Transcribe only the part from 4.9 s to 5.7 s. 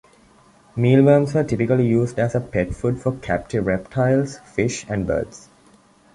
birds.